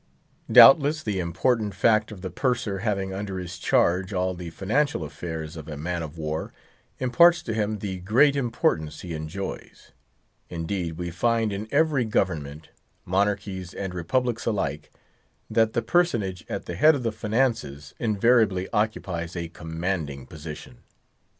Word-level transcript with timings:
Doubtless 0.51 1.03
the 1.03 1.19
important 1.19 1.75
fact 1.75 2.11
of 2.11 2.21
the 2.21 2.31
Purser 2.31 2.79
having 2.79 3.13
under 3.13 3.37
his 3.37 3.59
charge 3.59 4.13
all 4.15 4.33
the 4.33 4.49
financial 4.49 5.03
affairs 5.03 5.55
of 5.55 5.67
a 5.67 5.77
man 5.77 6.01
of 6.01 6.17
war, 6.17 6.51
imparts 6.97 7.43
to 7.43 7.53
him 7.53 7.77
the 7.77 7.99
great 7.99 8.35
importance 8.35 9.01
he 9.01 9.13
enjoys. 9.13 9.91
Indeed, 10.49 10.97
we 10.97 11.11
find 11.11 11.53
in 11.53 11.67
every 11.69 12.03
government—monarchies 12.05 13.75
and 13.75 13.93
republics 13.93 14.47
alike—that 14.47 15.73
the 15.73 15.81
personage 15.83 16.45
at 16.49 16.65
the 16.65 16.73
head 16.73 16.95
of 16.95 17.03
the 17.03 17.11
finances 17.11 17.93
invariably 17.99 18.67
occupies 18.73 19.35
a 19.35 19.49
commanding 19.49 20.25
position. 20.25 20.79